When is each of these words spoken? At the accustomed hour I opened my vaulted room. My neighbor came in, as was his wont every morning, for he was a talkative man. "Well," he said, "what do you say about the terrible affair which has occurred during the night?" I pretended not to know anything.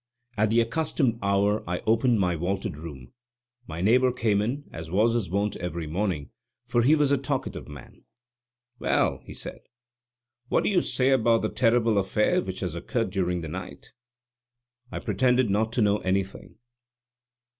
At 0.35 0.49
the 0.49 0.61
accustomed 0.61 1.19
hour 1.21 1.63
I 1.69 1.83
opened 1.85 2.19
my 2.19 2.35
vaulted 2.35 2.75
room. 2.75 3.13
My 3.67 3.81
neighbor 3.81 4.11
came 4.11 4.41
in, 4.41 4.67
as 4.73 4.89
was 4.89 5.13
his 5.13 5.29
wont 5.29 5.55
every 5.57 5.85
morning, 5.85 6.31
for 6.65 6.81
he 6.81 6.95
was 6.95 7.11
a 7.11 7.19
talkative 7.19 7.67
man. 7.67 8.05
"Well," 8.79 9.21
he 9.27 9.35
said, 9.35 9.59
"what 10.49 10.63
do 10.63 10.71
you 10.71 10.81
say 10.81 11.11
about 11.11 11.43
the 11.43 11.49
terrible 11.49 11.99
affair 11.99 12.41
which 12.41 12.61
has 12.61 12.73
occurred 12.73 13.11
during 13.11 13.41
the 13.41 13.47
night?" 13.47 13.93
I 14.91 14.97
pretended 14.97 15.51
not 15.51 15.71
to 15.73 15.83
know 15.83 15.99
anything. 15.99 16.55